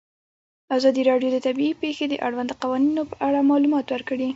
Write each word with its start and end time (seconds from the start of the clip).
ازادي 0.75 1.01
راډیو 1.09 1.29
د 1.33 1.37
طبیعي 1.45 1.73
پېښې 1.81 2.05
د 2.09 2.13
اړونده 2.25 2.53
قوانینو 2.61 3.01
په 3.11 3.15
اړه 3.27 3.47
معلومات 3.49 3.85
ورکړي. 3.89 4.27